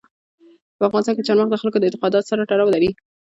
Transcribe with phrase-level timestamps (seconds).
[0.77, 2.89] په افغانستان کې چار مغز د خلکو د اعتقاداتو سره تړاو لري.